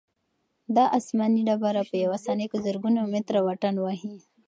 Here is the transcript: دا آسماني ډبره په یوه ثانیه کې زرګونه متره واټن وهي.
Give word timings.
دا 0.75 0.85
آسماني 0.97 1.41
ډبره 1.47 1.81
په 1.89 1.95
یوه 2.03 2.17
ثانیه 2.25 2.47
کې 2.51 2.63
زرګونه 2.65 2.99
متره 3.13 3.39
واټن 3.43 3.75
وهي. 3.79 4.15